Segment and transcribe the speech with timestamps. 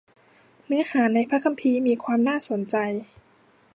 [0.65, 2.75] เนื้อหาในพระคัมภีร์ มีความน่าสนใจ